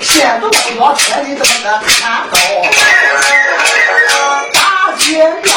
[0.00, 2.38] 见着老老车里这么个看高，
[4.52, 5.04] 大街
[5.44, 5.52] 上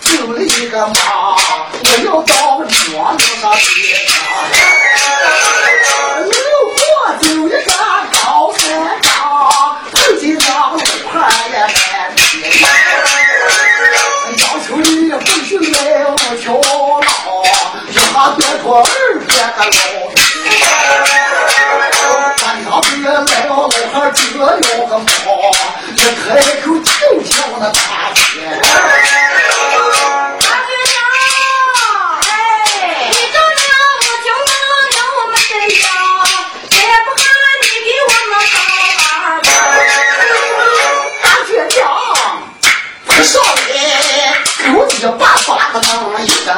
[0.00, 0.92] 走了一个马，
[1.82, 2.32] 我要到
[2.64, 3.64] 庄子上去。
[6.22, 6.30] 路
[6.74, 6.80] 过
[7.20, 7.70] 就一个
[8.24, 8.60] 高山
[9.02, 9.10] 岗，
[9.90, 10.78] 碰见两路
[11.10, 11.12] 块
[11.50, 11.76] 也看
[12.16, 12.22] 齐，
[14.38, 15.76] 要求你不许来
[16.06, 17.02] 无条老，
[17.88, 18.00] 一下
[18.36, 18.84] 别说二
[19.26, 20.21] 别个老。
[24.98, 25.52] 们好玩
[41.22, 41.78] 大倔强，
[43.06, 43.70] 不上来，
[44.72, 46.48] 狗一把把子弄一个，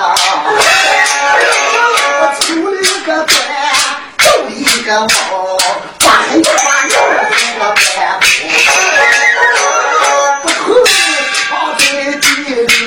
[2.21, 3.33] 我抽了一个蛋，
[4.19, 5.07] 斗了一个猫，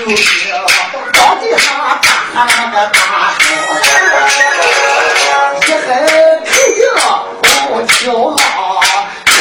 [0.07, 0.24] 不行，
[1.12, 2.00] 到地上
[2.33, 2.98] 打那个大
[3.38, 3.44] 手，
[5.54, 5.88] 一还
[6.45, 6.80] 肯定
[7.69, 8.00] 我跳
[8.30, 8.39] 了，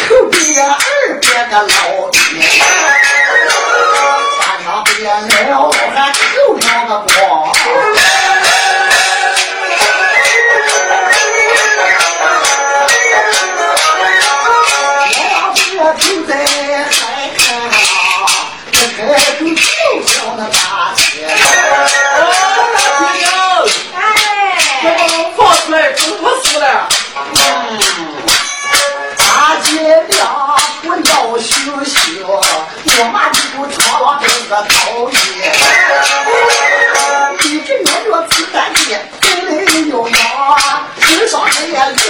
[0.08, 0.36] 后边
[0.68, 0.74] 二
[1.20, 2.10] 边个老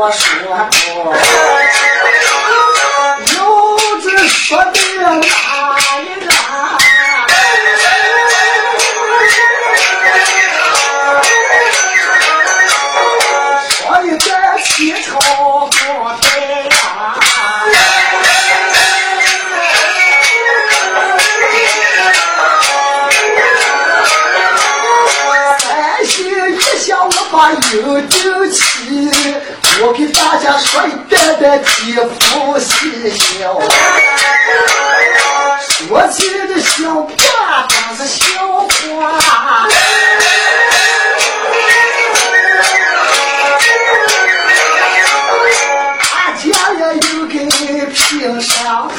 [0.00, 0.22] 我说
[1.02, 1.12] 过，
[3.34, 4.70] 有这说的
[29.80, 33.56] 我给大家说一点点肌肤细小。
[35.60, 38.26] 说起这小话，当是笑
[38.58, 39.68] 话。
[46.10, 46.34] 大
[46.74, 47.46] 家也有给
[47.86, 48.90] 评上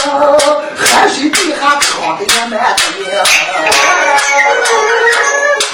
[0.00, 2.82] 汗水地下淌的也满地。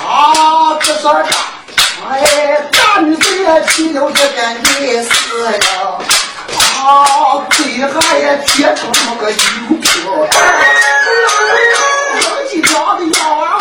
[0.05, 1.31] 啊，这算啥？
[2.09, 2.15] 哎，
[2.73, 4.37] 大女子也进了这个
[4.81, 5.11] 意思
[5.43, 5.45] 了。
[6.57, 6.87] 啊，
[7.51, 9.37] 地下也结成那个油
[9.81, 9.85] 瓢。
[12.21, 13.61] 自己养的洋娃娃，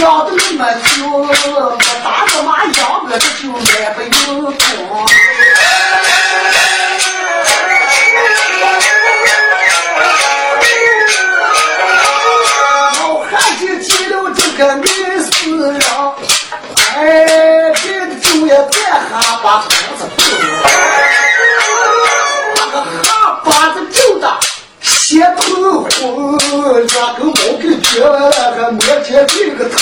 [0.00, 0.86] 养的那么久，
[1.16, 1.56] 我
[2.04, 3.58] 打他妈养我这就买
[3.90, 4.06] 不有
[18.48, 20.24] 也别哈把裤子脱，
[22.56, 24.24] 那个哈巴子就的
[24.80, 25.92] 血头昏，
[26.86, 29.76] 那个毛给撅了，还没见这个疼。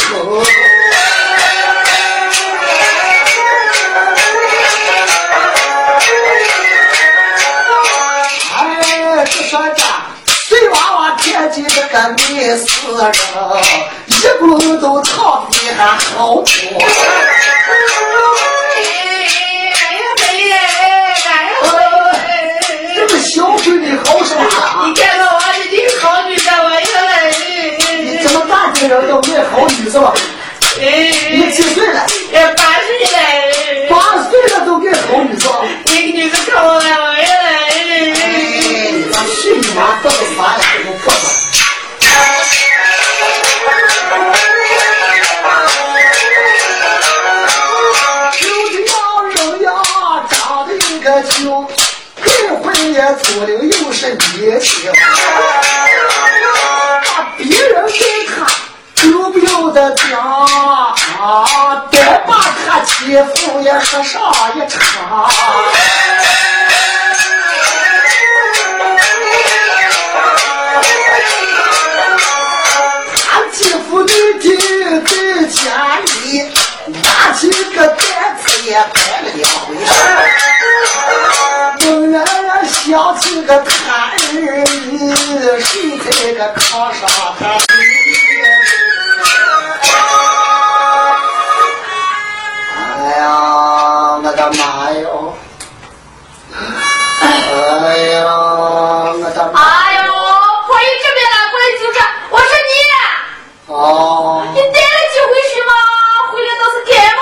[8.56, 9.84] 哎，这说着，
[10.48, 12.66] 碎娃娃天见这个没死
[12.98, 13.12] 人，
[14.06, 16.48] 一股都躺地下好苦。
[23.86, 24.42] 你好什么？
[24.84, 27.30] 你看到我是你好女的，我原来，
[28.02, 30.12] 你这么大的人都没好女是吧？
[30.80, 32.04] 你几岁了，
[54.06, 54.92] 是年轻，
[57.08, 57.98] 把别人给
[58.28, 58.46] 他
[58.94, 60.16] 丢不有的家
[61.18, 61.84] 啊？
[61.90, 62.32] 再把
[62.64, 64.22] 他欺负也是上
[64.54, 65.28] 一场。
[73.24, 75.10] 他欺负你的在
[75.48, 76.48] 家里，
[77.02, 77.98] 拿起个担
[78.40, 79.86] 子也摆了两回事。
[81.78, 82.16] 猛然
[82.66, 83.68] 想起个他
[84.10, 87.08] 儿子睡在个炕上，
[87.38, 87.42] 他
[92.78, 93.24] 哎呀，
[94.22, 94.60] 我的妈
[94.92, 95.34] 哟！
[97.20, 97.24] 哎
[98.08, 98.24] 呀，
[99.12, 99.54] 我的妈！
[99.60, 99.62] 哎
[100.06, 100.08] 呦，
[100.66, 101.96] 婆姨这边来，过来就是，
[102.30, 102.70] 我是你，
[103.72, 103.74] 哦。
[104.54, 105.70] 你带了几回去吗？
[106.32, 107.18] 回来都是感冒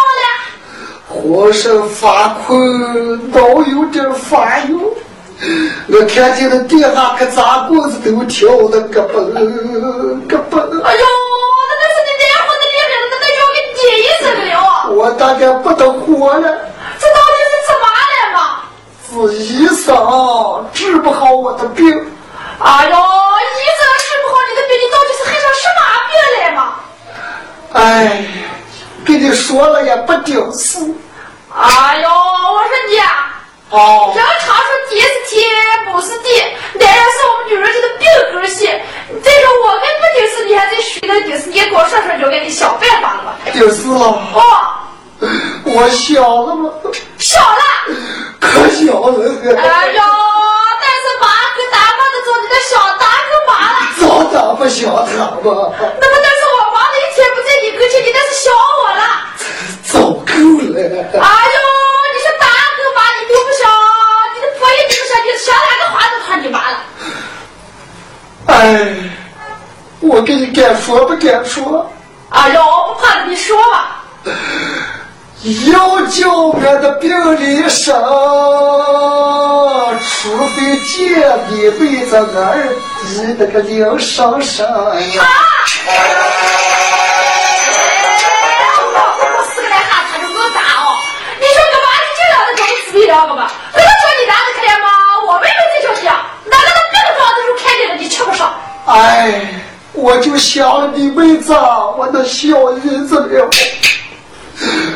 [1.24, 1.42] 了。
[1.42, 4.78] 浑身发困，脑有点发晕。
[5.88, 9.32] 我看见那地下可杂棍子都跳的咯嘣
[10.28, 10.56] 咯嘣。
[10.82, 11.04] 哎呦，
[11.68, 14.52] 那那是你带货的厉害了，那那要给跌一身了。
[14.92, 16.46] 我大概不得活了，
[16.98, 18.38] 这到底是怎么了嘛？
[19.28, 19.84] 是医生
[20.72, 21.84] 治不好我的病。
[22.60, 26.60] 哎呦，医生治不好你的病，你到底是害上什么病来嘛？
[27.72, 27.82] 哎，
[29.04, 30.78] 跟你说了也不顶事。
[31.56, 33.32] 哎呦，我说你啊，
[33.70, 35.48] 哦人常说爹是天，
[35.92, 36.28] 不是地，
[36.74, 38.84] 男人是我们女人家的病根线。
[39.22, 43.36] 再说我跟不顶事，你还在虚的顶事，你也给我说说，就给你想办法了吧？
[43.52, 44.40] 顶事了，哦，
[45.64, 46.70] 我小了吗？
[47.18, 47.62] 小了。
[48.40, 49.22] 可小了，
[49.56, 50.02] 哎呦，
[50.82, 53.78] 但是妈可打扮的做你的小大哥妈了。
[54.00, 55.70] 早打不小他吧？
[56.00, 59.02] 那么但是我忙了一天不在你跟前，你那是想我了。
[59.94, 60.34] 早够
[60.74, 60.76] 了。
[60.82, 61.58] 哎呦，
[62.12, 62.44] 你是大
[62.76, 63.62] 哥妈，你都不想，
[64.34, 66.74] 你的婆姨你不想，你想哪个话都怕你妈了。
[68.46, 68.52] 哎，
[70.00, 71.90] 我跟你敢说不敢说？
[72.30, 74.02] 哎呦，不怕的你说吧。
[75.70, 77.94] 要叫我的病里生，
[80.00, 80.94] 除非借
[81.50, 82.66] 一辈子儿
[83.04, 85.22] 你那个刘少生呀！
[85.86, 85.92] 我
[93.20, 93.52] 跟我自闭了个吧？
[93.72, 94.88] 跟他说你拿着可怜吗？
[95.26, 98.52] 我妹妹最小气啊，哪个他那个状的时候看见了你吃不上？
[98.86, 99.40] 哎，
[99.92, 103.50] 我就想你妹子，我那小日子了，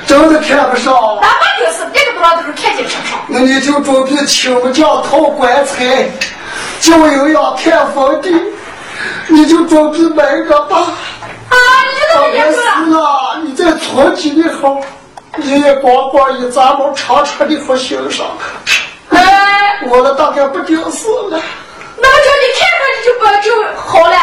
[0.06, 0.92] 真的看不上。
[1.20, 3.18] 哪怕就是那个多少都是看见吃不上。
[3.28, 6.08] 那你就准备请我家讨棺材，
[6.80, 8.30] 就又要看坟地，
[9.28, 10.76] 你就准备买个吧。
[10.76, 11.56] 啊，
[11.92, 13.06] 你怎么当然是也说了？
[13.06, 14.80] 啊，你在村里的好，
[15.36, 18.26] 你也光光一咱们长长的不欣赏，
[19.10, 21.40] 哎，我的大概不顶事了。
[22.00, 24.16] 那么叫你看看你就不就好了？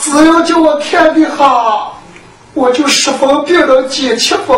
[0.00, 1.92] 只要叫我看的哈，
[2.54, 4.56] 我就十分病人减七分，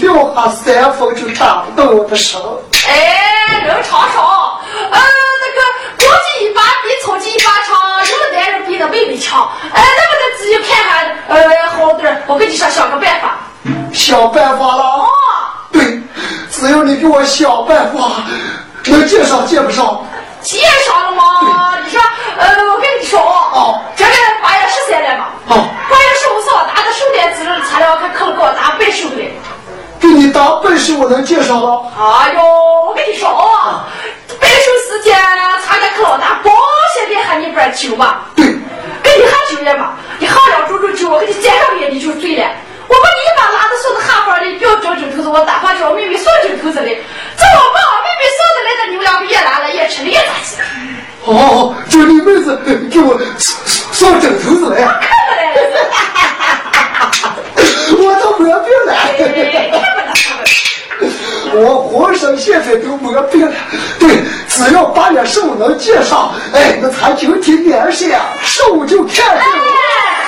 [0.00, 2.62] 撂下三分就打不动我的手。
[2.86, 5.00] 哎，人长少，呃，
[5.40, 5.60] 那个
[5.96, 9.48] 国际一把比草鸡一把长，什么男人比那妹妹强。
[9.72, 12.22] 哎，能不能自己看看，呃，好点儿。
[12.26, 13.38] 我跟你说，想个办法。
[13.92, 15.06] 想办法了啊，
[15.72, 16.00] 对，
[16.50, 18.22] 只要你给我想办法，
[18.84, 20.04] 能介绍介不上。
[20.42, 21.76] 介绍了吗？
[21.84, 22.00] 你说，
[22.38, 24.10] 呃，我跟你说哦哦，这个
[24.42, 25.26] 八月十三了嘛。
[25.48, 29.16] 哦八月十五号打的手电资料材料，看可给我打白手的。
[30.00, 31.82] 给你当本事，我能介绍了。
[31.98, 32.40] 哎呦，
[32.86, 33.84] 我跟你说啊，
[34.40, 35.14] 白手时间
[35.66, 36.50] 参加可老大，保
[36.94, 38.20] 险的喊你一杯酒嘛。
[38.34, 38.46] 对，
[39.02, 39.92] 给你喝酒了嘛？
[40.18, 42.48] 你喝了煮煮酒，我给你介绍也你就醉了。
[42.90, 46.86] 我把你一把拉的送到哈佛里，不要叫枕头子，我打发叫我妹妹送枕头子的。
[46.86, 50.56] 这我把我妹妹送的来的，你们两个也拉了，也吃了也咋子？
[51.24, 52.58] 哦，就你妹子
[52.90, 53.16] 给我
[53.92, 55.58] 送枕头子来，看不来了，
[57.92, 58.92] 我都没病了。
[58.92, 60.50] 哎看不来，看不来。
[61.52, 63.52] 我浑身现在都没病了。
[63.98, 69.40] 对，只要八月十五能见上，哎，那咱就挺联系啊，十五就看见了。
[69.40, 70.19] 哎，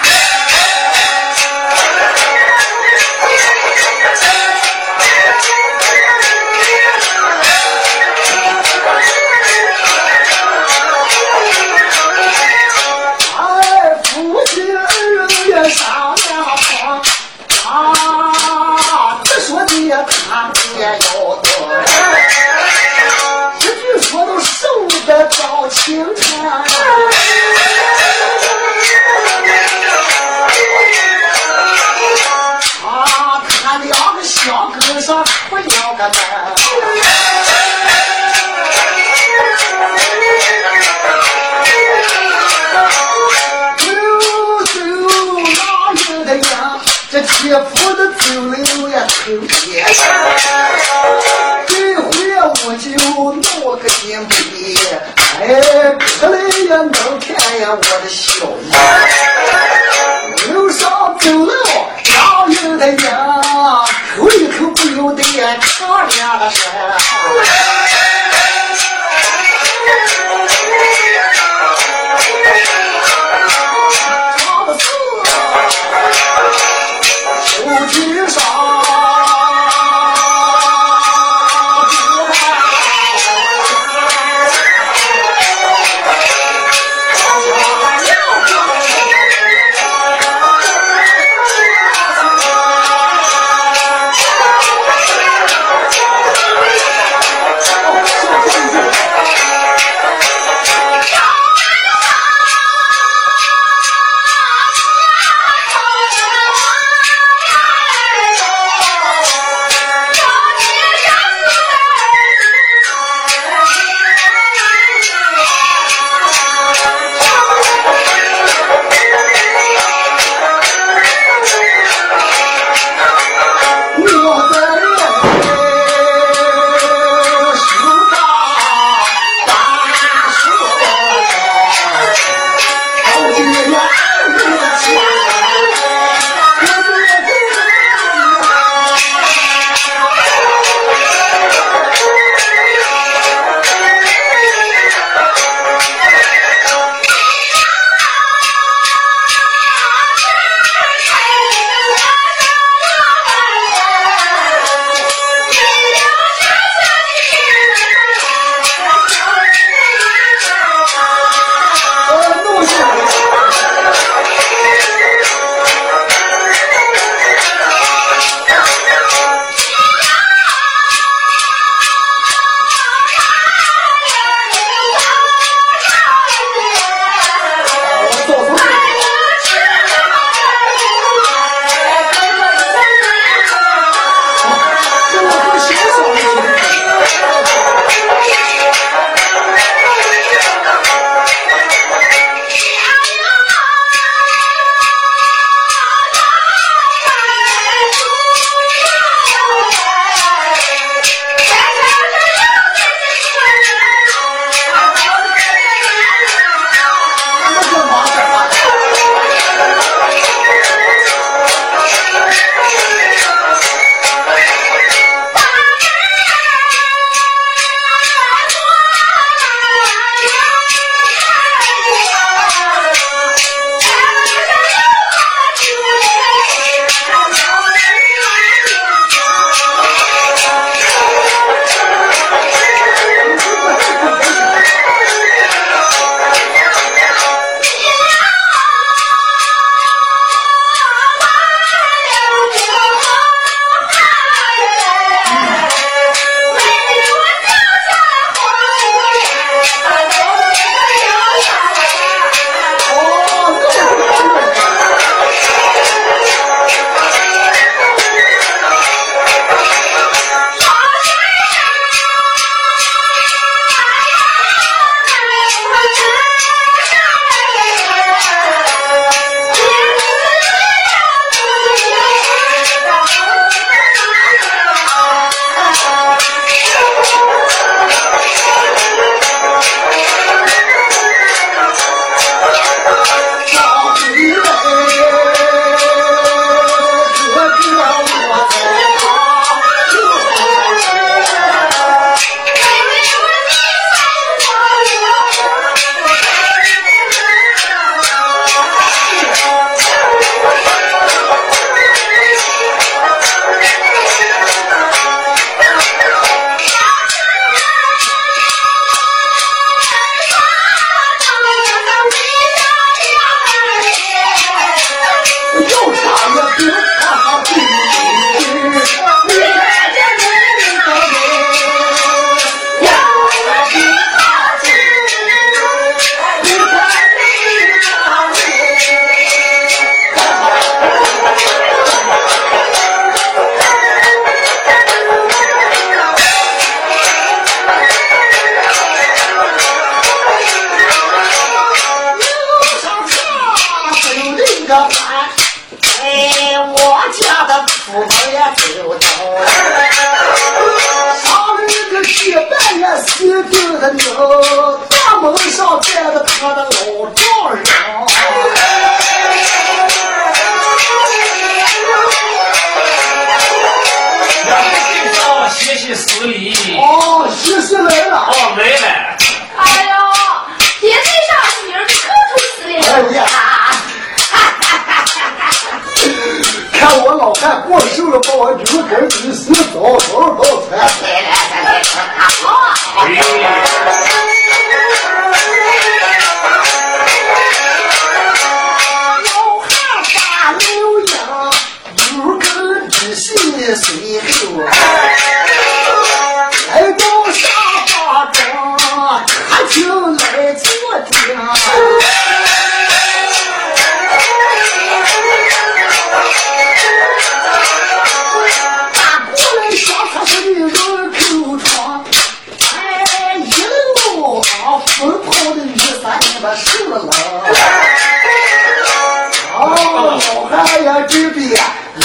[25.72, 26.04] 得
[26.42, 26.71] 到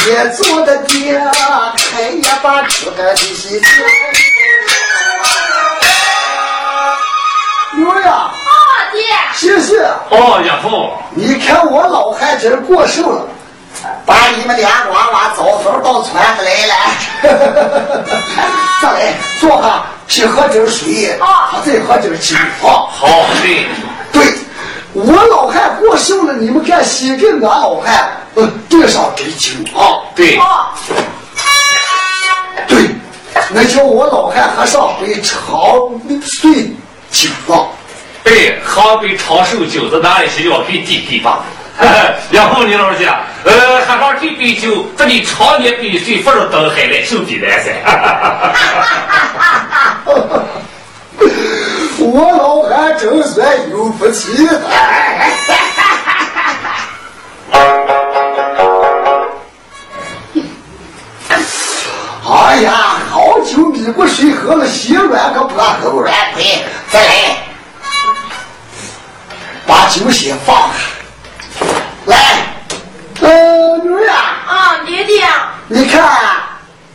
[0.08, 1.22] 也做的爹，
[1.92, 3.70] 开一把出个的西天。
[7.78, 8.32] 牛呀，啊，
[8.94, 9.04] 爹，
[9.36, 9.82] 谢谢。
[10.10, 13.28] 哦，养父，你看我老汉今儿过寿了，
[14.06, 16.74] 把你们俩娃娃早早到船子来了。
[18.82, 22.88] 上来坐下，先喝点水，啊再喝点酒啊。
[22.90, 23.68] 好对，
[24.14, 24.34] 对，
[25.00, 30.02] 我老汉过寿了，你们看先给俺老汉呃兑上点酒啊。
[30.16, 30.74] 对，哦，
[32.68, 32.90] 对，
[33.52, 35.38] 那叫我老汉喝上杯长
[36.24, 36.72] 岁
[37.12, 37.68] 酒啊。
[38.24, 41.44] 对，喝杯长寿酒，子哪里是要给弟弟吧。
[42.32, 47.72] 养父，你老人家，呃，喝上这杯酒，这你常年百岁，福如登海来寿比来噻。
[52.10, 54.62] 我老汉真算有福气的。
[62.30, 66.64] 哎呀，好酒米过水喝了，心软个破口软亏。
[66.90, 67.38] 再来，
[69.66, 71.68] 把酒先放下。
[72.06, 72.18] 来，
[73.22, 74.16] 呃，女儿啊，
[74.48, 75.28] 啊，爹爹，
[75.68, 76.10] 你看，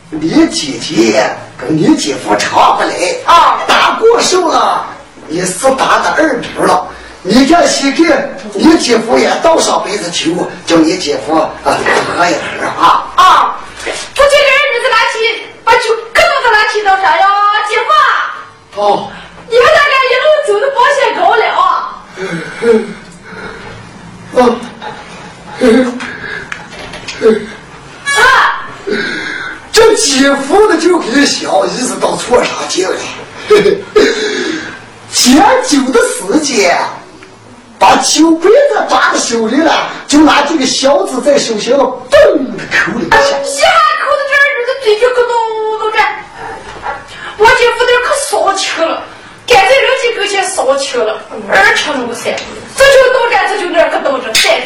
[0.09, 2.93] 你姐姐跟你姐夫常不来
[3.25, 4.85] 啊打过寿了，
[5.33, 6.87] 你是打的二饼了。
[7.23, 10.29] 你这些个，你姐夫也倒上杯子酒，
[10.63, 11.75] 叫你姐夫啊喝一
[12.35, 13.11] 喝啊。
[13.15, 15.17] 啊，不这个儿子拿起，
[15.63, 17.27] 把酒搁到他拿起到啥呀？
[17.67, 19.09] 姐夫，哦，
[19.49, 21.61] 你们大家一路走的保险高了啊。
[24.33, 24.37] 哦，
[28.19, 28.21] 啊，
[29.71, 32.95] 这姐夫的就给小姨子到错上劲了。
[35.13, 36.75] 捡酒的时间，
[37.77, 43.37] 把酒杯子抓在手里了，就拿这个小子在手心上嘣的抠了一下。
[43.43, 43.71] 稀罕
[44.01, 45.31] 口的这儿子嘴就咯咚
[45.79, 45.99] 咚的，
[47.37, 49.03] 我姐夫那可骚气了，
[49.45, 52.33] 干脆人家跟前骚气了，二吃五三，
[52.75, 54.65] 这就动着，这就那个动着，带着。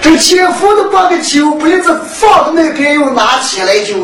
[0.00, 3.94] 这姐夫的把个酒杯子放到那边，又拿起来就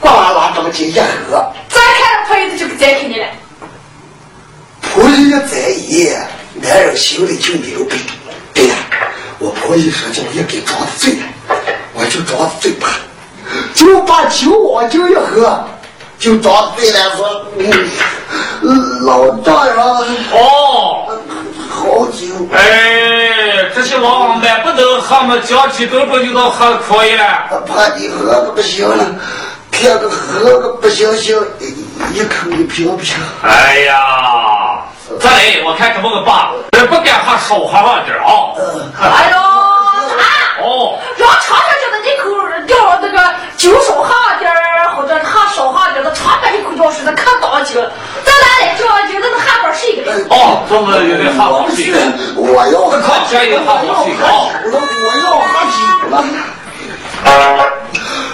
[0.00, 1.52] 呱啦啦这么进一喝。
[1.68, 3.26] 再看朋友就给再给你了。
[4.92, 6.10] 婆姨在意，
[6.54, 7.98] 男人心里就没有病。
[8.52, 8.74] 对呀，
[9.38, 11.22] 我婆姨说叫我也给装的醉了，
[11.94, 12.88] 我就装的醉吧，
[13.72, 15.64] 就把酒往酒一喝，
[16.18, 17.46] 就装的醉了，说
[18.62, 21.08] ：“嗯，老丈人，哦，
[21.68, 22.26] 好酒。
[22.52, 27.62] 哎，这些老王八不能喝嘛，讲起都不知道喝可以了。
[27.66, 29.06] 怕你喝个不行了，
[29.70, 31.40] 骗个喝个不行行，
[32.08, 33.16] 一一口一瓶瓶。
[33.42, 34.82] 哎呀，
[35.20, 36.48] 再来，我看怎么个办？
[36.72, 38.52] 呃不敢喝少喝上点儿啊。
[39.00, 40.22] 哎呦，啊！
[40.62, 42.24] 哦，要尝尝这个一口
[42.66, 43.18] 掉那个
[43.56, 47.80] 酒少喝点儿，或者喝少喝点儿的，尝尝一口药水那可当酒。
[48.24, 48.84] 咱俩来这
[49.14, 50.26] 有的喝点是一个人。
[50.30, 51.92] 哦，这么有点喝好水。
[52.36, 53.00] 我要喝。
[53.30, 55.78] 酒了，我要喝酒
[56.10, 56.12] 了。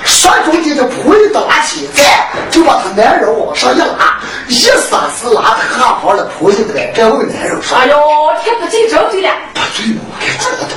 [0.04, 4.18] 说中间这仆人的拿起在，就把他男人往上一拉，
[4.48, 4.54] 一
[4.88, 7.96] 撒是拉他下方的仆人来，这位男人说哎呦，
[8.42, 10.00] 天不进正对了，不对吗？
[10.08, 10.68] 我该知道。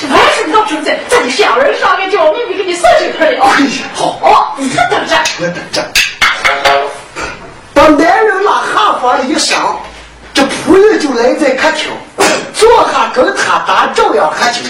[0.00, 3.44] 这玩意儿是老正在，咱得两人上来叫我妹妹给你送酒去了。
[3.44, 5.16] 哎呀，好，哦，你可等着。
[5.40, 5.84] 我等着。
[7.74, 9.80] 把男人拉下房里一上，
[10.32, 11.90] 这仆人就来在客厅，
[12.54, 14.60] 坐下跟他打照样喝酒，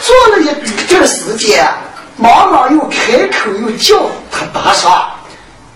[0.00, 1.68] 坐了一笔这时间，
[2.16, 3.94] 妈妈又开口又叫
[4.30, 5.10] 他大嫂，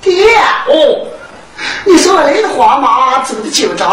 [0.00, 1.06] 爹，哦，
[1.84, 3.90] 你说我来的慌忙走的紧张，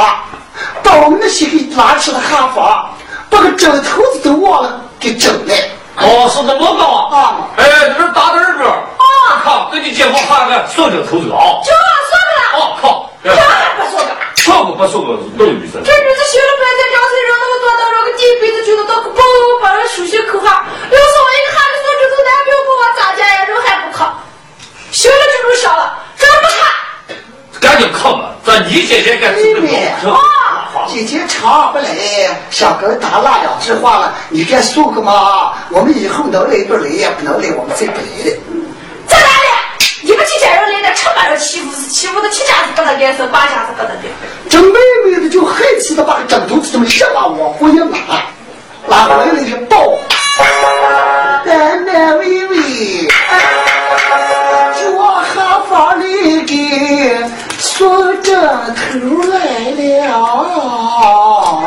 [0.82, 2.90] 把我们那些给拉去了哈房，
[3.30, 5.54] 把个枕头子都忘了给整了。
[5.98, 7.66] 哦，是这么个啊哎，
[7.98, 8.64] 这是大儿子。
[8.64, 11.60] 啊，靠，跟你姐夫喊个说这头子啊。
[11.66, 14.16] 就说个了，哦，靠，这还不说个。
[14.36, 15.82] 说个不说个都有意思。
[15.84, 19.20] 这日子学了半天，两岁人那么多，到这个第一辈子觉得到个包
[19.60, 23.44] 把人数学口哈，要是我一个孩子说这都男朋友我咋见呀？
[23.46, 24.18] 人还不靠。
[24.92, 26.58] 行了就能上了，咱不看。
[27.60, 29.62] 赶紧靠吧，咱你姐姐该是个
[30.04, 31.86] 高啊姐姐常不来，
[32.50, 35.54] 想跟他拉两句话了，你该说个嘛？
[35.70, 38.38] 我们以后能来不来，也不能来，我们再不来了。
[39.08, 39.48] 在哪里？
[40.04, 44.08] 你们几家人来的，成把人欺负是欺负的，七家子不能脸色，八家子不能的。
[44.50, 48.24] 这妹妹的就恨气的把个枕头子这么一把往后一拉，
[48.88, 49.98] 拉回来了一抱，
[51.48, 53.08] 奶奶微微，
[54.76, 56.54] 就往哈房里给
[57.58, 58.36] 送枕
[58.76, 61.67] 头来了。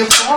[0.00, 0.27] 我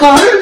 [0.00, 0.39] 呃，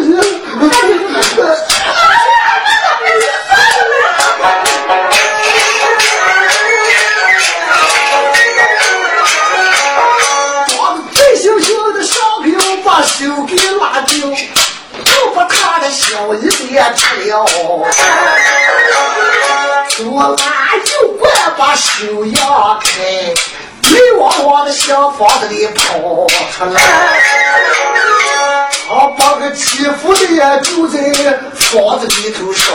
[31.70, 32.72] 房子里头烧，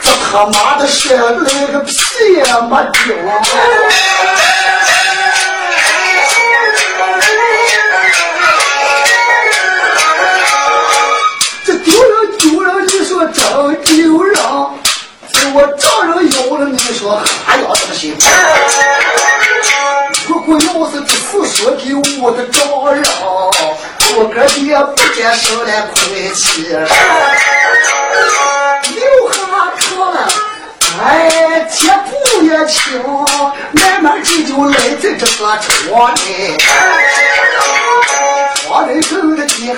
[0.00, 1.96] 这他妈的摔的那个屁
[2.32, 3.12] 也没丢。
[11.64, 14.38] 这丢人丢人，你说真丢人。
[15.52, 18.16] 我丈人有了，你说还要怎么行？
[20.46, 22.62] 如果要是这事说给我的丈
[22.94, 23.02] 人，
[24.14, 26.86] 我哥爹不接受了亏气，留
[29.32, 29.40] 下
[29.80, 30.28] 他了。
[31.02, 32.10] 哎，铁布
[32.42, 33.02] 也轻，
[33.72, 36.58] 慢慢这就来在这个床里，
[38.56, 39.72] 床里头的底下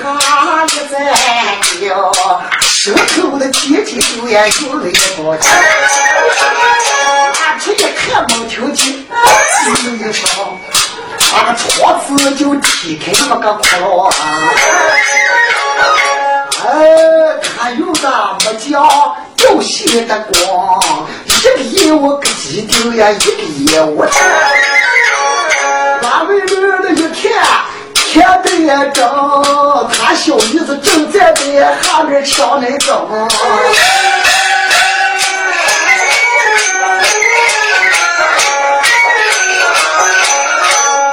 [0.66, 1.14] 一在
[1.80, 2.12] 叫，
[2.86, 5.48] 舌头的天天就也有了一包气。
[7.34, 10.30] 拿出一看，没听见，吱一声，
[11.32, 14.12] 把个窗子就踢开那么个窟窿啊！
[16.64, 16.64] 哎，
[17.42, 20.80] 看有个没讲有些的光，
[21.24, 24.06] 一个烟我个鸡丢呀，一个烟我
[28.16, 29.04] 别的也正，
[29.92, 33.28] 他小姨子正在在下面抢那个。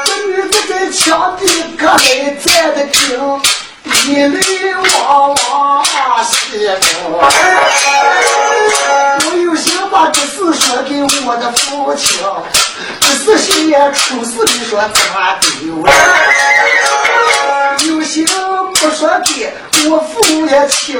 [0.06, 1.46] 这女子在墙底
[1.78, 1.98] 搁来
[2.42, 3.42] 站的挺，
[4.06, 5.84] 一泪汪汪
[6.24, 6.72] 洗着。
[9.26, 12.24] 我有心把这事说给我的父亲，
[13.02, 15.92] 这事心也出事的说咋丢了。
[20.84, 21.00] 父也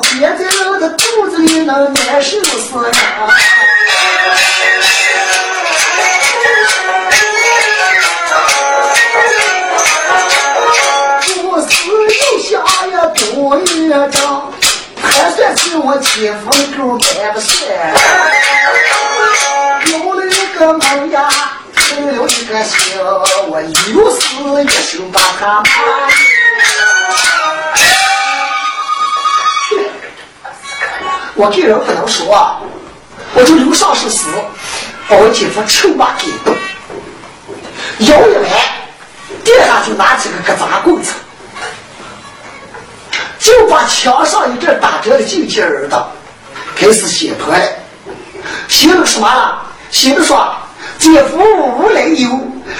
[0.00, 2.92] 亲，憋在人的肚子里能难受死人。
[11.44, 12.58] 我是又下
[12.88, 14.52] 呀多一张，
[15.00, 17.54] 还算是我亲夫狗买不算。
[19.92, 21.28] 有了一个梦呀，
[21.76, 22.98] 成了一个心，
[23.48, 24.34] 我又是
[24.64, 25.70] 一手把它买。
[31.36, 32.60] 我给人不能说，
[33.34, 34.26] 我就留上首诗。
[35.06, 36.56] 把我姐夫臭骂给动，
[38.08, 38.48] 摇一来，
[39.44, 41.12] 地下就拿起个疙瘩棍子，
[43.38, 46.08] 就把墙上一阵打折的旧气儿的
[46.74, 47.60] 开始写破了，
[48.66, 49.62] 写了什么了？
[49.90, 50.56] 写的说。
[50.98, 51.38] 姐夫
[51.78, 52.30] 无来由，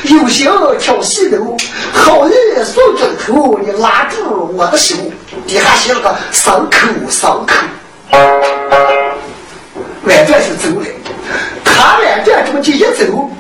[0.05, 1.57] 有心挑细头，
[1.93, 2.33] 好意
[2.65, 4.95] 送枕头，你拉住我的手。
[5.47, 6.79] 底下写了个伤口
[7.11, 7.55] 伤口。
[10.05, 10.87] 外传是走了，
[11.65, 13.31] 他外传这么就一走，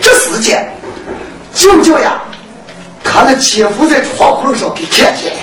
[0.00, 0.68] 这时间
[1.54, 2.20] 就这样，
[3.02, 5.40] 他的姐夫在窗户上给看见了，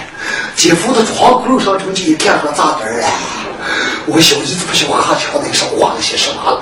[0.55, 3.07] 姐夫的窗户上这么一看说咋的了？
[4.05, 6.61] 我小姨子不晓得哈桥那上画了些什么，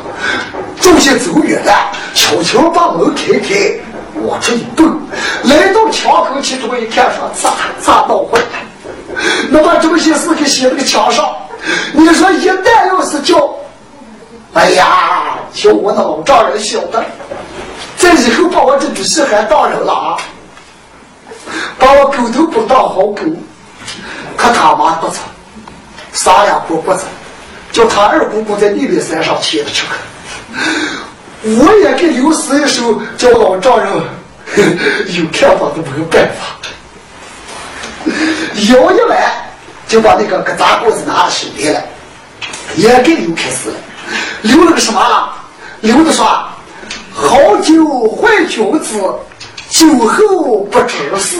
[0.79, 3.73] 走些走远了，悄悄把门开开，
[4.21, 5.01] 往这一蹦，
[5.43, 8.45] 来到墙口去，这么一看说咋咋闹坏了？
[9.49, 11.29] 那把这么些事给写那个墙上，
[11.93, 13.55] 你说一旦要是叫，
[14.53, 17.03] 哎呀，叫我那老丈人晓得，
[17.97, 20.17] 这以后把我这笔戏还当人了啊，
[21.79, 23.21] 把我狗都不当好狗，
[24.35, 25.17] 可他妈不成。
[26.11, 27.05] 三两破脖子，
[27.71, 29.85] 叫他二姑姑在里山上牵着去。
[31.59, 33.91] 我也给刘四一手，叫老丈人
[35.09, 36.59] 有看法都没有办法。
[38.69, 39.42] 摇一来
[39.93, 41.79] 就把那个疙瘩棍子拿了手里了，
[42.75, 43.75] 也给刘开始了。
[44.41, 45.29] 留了个什么？
[45.81, 46.25] 留的说：
[47.13, 48.99] 好酒坏君子，
[49.69, 51.37] 酒后不知事。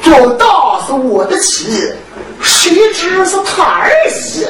[0.00, 0.46] 做大
[0.86, 1.92] 是我的妻。
[2.40, 4.46] 谁知是他儿媳，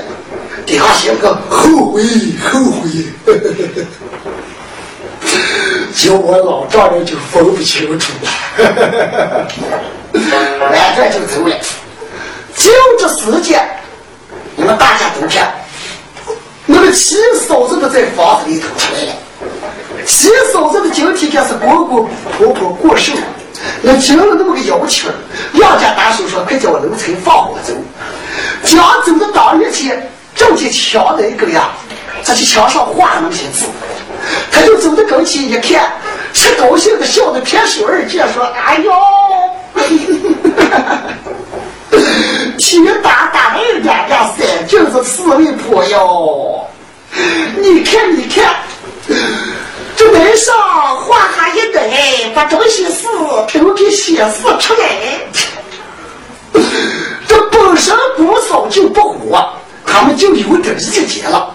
[0.66, 2.02] 底下写了个后悔
[2.44, 2.90] 后悔，
[5.96, 9.48] 叫我老丈人就分不清楚了，
[10.12, 11.56] 完 这就走了。
[12.66, 13.64] 就这时间，
[14.56, 15.54] 你们大家都看，
[16.66, 19.12] 那个七嫂子都在房子里头出来了。
[20.04, 23.12] 七嫂子的今天可是公公婆婆过寿。
[23.82, 25.08] 那听了那么个邀请，
[25.54, 27.72] 杨家大叔说：“快叫我楼层放我走。”
[28.64, 31.70] 将走的当日前，正见墙那个呀，
[32.24, 33.66] 他去墙上画了那些字。
[34.50, 35.92] 他就走到跟前一看，
[36.32, 38.92] 是高兴的笑的撇手二见说：“哎呦，
[42.58, 46.66] 天大大的二两两三，就是四位婆哟！
[47.58, 48.56] 你看，你看。”
[49.96, 50.54] 这门上
[50.98, 53.06] 画下一堆，把这些事
[53.54, 55.20] 都给写示出来。
[57.26, 59.48] 这本身不烧就不活，
[59.86, 61.54] 他们就有点意见了。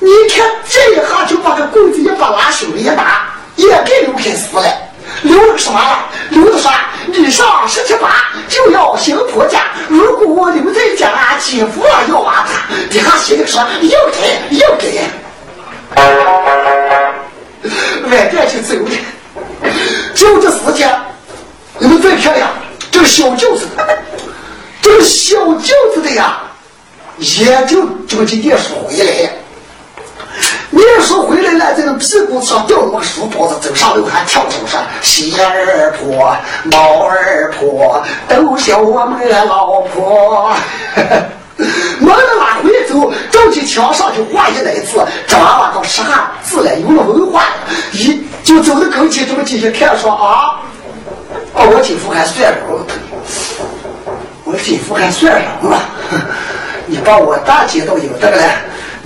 [0.00, 4.87] 你看这一下就把这棍子一把拉手里一拿，也给流开死了。
[5.22, 6.06] 刘了什么了？
[6.30, 6.70] 刘子说
[7.06, 8.08] ：“你上十七八
[8.48, 12.52] 就要行婆家，如果留在家，姐夫要娃他。”
[12.90, 15.02] 底下写的说：“要给，要给。”
[18.10, 18.90] 外边去走了，
[20.14, 20.88] 就这时间，
[21.78, 22.48] 你们最漂亮，
[22.90, 23.66] 这个小舅子，
[24.80, 26.40] 这个小舅子的呀，
[27.18, 29.32] 也就这么几念书回来
[30.78, 30.84] 了。
[30.84, 40.52] 念书回来了，在那屁股上吊了个书包子，走上楼还跳上说：“媳儿婆、毛儿婆都叫我们老婆。”
[41.98, 47.46] 没了哪回走，正去墙上就画一来字，这娃娃倒识汉字了，有了文化，
[47.92, 50.60] 一就走到跟前这么进去看说啊，
[51.54, 52.62] 哦，我姐夫还算人，
[54.44, 55.82] 我姐夫还算人了，
[56.86, 58.44] 你把我大姐都有这个了，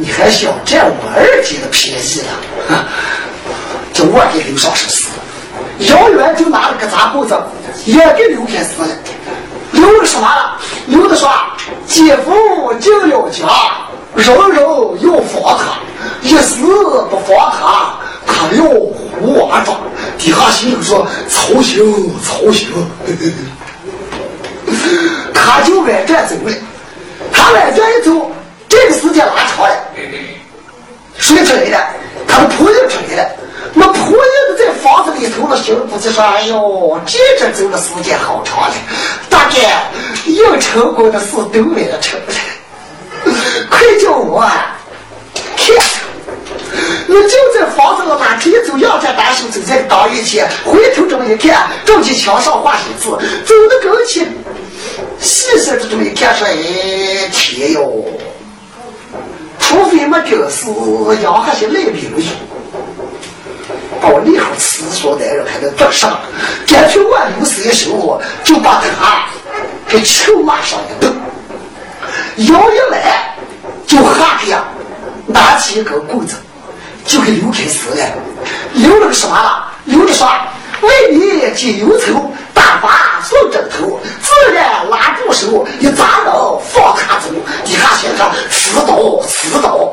[0.03, 2.85] 你还想占我二姐的便宜了？
[3.95, 5.07] 这我给刘少是死，
[5.79, 7.41] 姚远就拿了个杂棍子，
[7.85, 8.89] 也给刘开死了。
[9.71, 10.59] 刘的什么了？
[10.87, 11.31] 刘的说
[11.87, 12.33] ：“姐夫
[12.81, 13.47] 进了家，
[14.17, 15.79] 人人要防他，
[16.21, 16.57] 一时
[17.09, 17.95] 不防他，
[18.27, 19.77] 他要胡娃抓。”
[20.19, 22.69] 底下心里说：“操心，操心。”
[25.33, 26.53] 他就往这走了。
[27.31, 28.33] 他往这一走，
[28.69, 29.75] 这个时间拉长了。
[31.45, 31.87] 出来了？
[32.27, 33.31] 他的仆人出来了。
[33.75, 38.75] 那仆人在房子里头，那心不就说：“哎呦，这这走的时间好长了。”
[39.31, 39.91] 大概
[40.27, 42.35] 要成功的事都完成了，
[43.71, 44.43] 快叫我
[45.57, 45.75] 看！
[47.07, 53.11] 你就在房子那天走，杨家大叔走在当院前，回头这么一看，正在墙上画些字，
[53.47, 54.31] 走到跟前，
[55.19, 58.05] 细细的这么一看，说：“哎，天哟！
[59.73, 60.67] 除非没这事，
[61.23, 62.23] 杨还是赖病了。”
[64.03, 66.21] 把我立刻厕所男人还能做上，
[66.67, 69.25] 干脆我刘四一手就把他
[69.89, 71.11] 给臭骂上一顿，
[72.37, 73.35] 摇一来
[73.87, 74.65] 就哈个呀，
[75.27, 76.35] 拿起一根棍子，
[77.07, 78.07] 就给刘开死了。
[78.75, 79.73] 刘了个什么了？
[79.85, 80.29] 刘着说
[80.83, 87.29] ：“为你解忧愁，大发送枕头，自然拉住手，你咋能放他走？
[87.65, 89.93] 你看先生，刺刀，刺刀，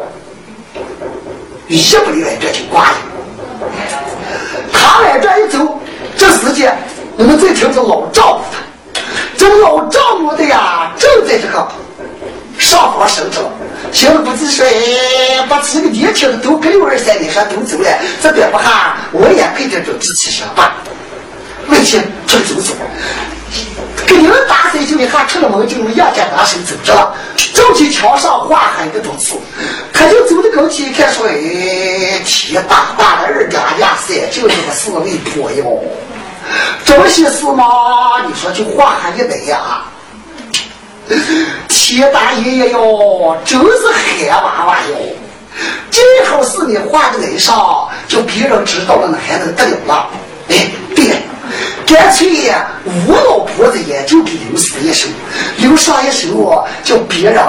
[1.68, 2.98] 一不例外，这就挂了。
[4.74, 5.80] 他往这一走，
[6.18, 6.78] 这时间
[7.16, 9.02] 你们再听这老丈夫的，
[9.38, 11.68] 这老丈夫的呀，正在这个
[12.58, 13.40] 上房生着。
[13.92, 14.66] 行了，不子说，
[15.48, 17.90] 把几个年轻的都跟刘二三的说都走了，
[18.22, 20.76] 这边不哈，我也陪着着自己上吧。
[21.70, 22.74] 为去出走走，
[24.06, 27.16] 给你们打水就一下出了门，就杨家大手走着了，
[27.54, 29.36] 走去桥上画海的东西，
[29.94, 35.84] 他就走到跟前一看说，哎，天大大的二家家三，就这个四位婆哟，
[36.86, 39.84] 这些事嘛，你说就画海一来呀？
[41.68, 44.96] 天大爷爷哟，真是海娃娃哟！
[45.90, 50.08] 这好事你画在脸上，就别人知道了，那还能得了了？
[50.50, 51.16] 哎，对了，
[51.86, 52.68] 干脆呀
[53.08, 55.08] 吴老婆子也就给刘上一手，
[55.58, 57.44] 刘上一手，叫别人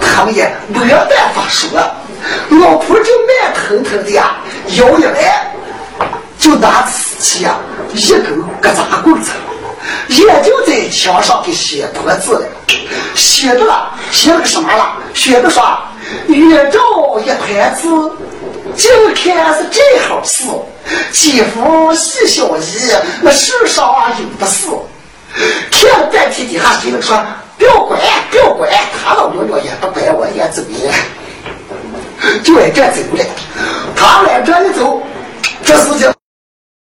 [0.00, 1.68] 他们也没办法说。
[2.50, 4.36] 老婆就慢腾腾的呀，
[4.76, 5.52] 摇一来，
[6.38, 7.58] 就拿瓷器啊，
[7.92, 9.30] 一根疙瘩棍子。
[10.08, 12.48] 也就在墙上给写破字了，
[13.14, 14.96] 写着了，写了个什么了？
[15.12, 15.62] 写的说
[16.28, 16.80] ：“月照
[17.20, 17.88] 一团字，
[18.76, 20.44] 就看是这好事。
[21.12, 22.92] 欺负细小姨，
[23.22, 24.66] 那世上有的是。”
[25.70, 27.20] 看了半天，底下写了说
[27.58, 28.00] ：“不要管，
[28.30, 28.70] 不要管，
[29.02, 30.94] 他老娘娘也不管，我也走了，
[32.44, 33.24] 就挨这走了。
[33.96, 35.02] 他往这一走，
[35.64, 36.13] 这事情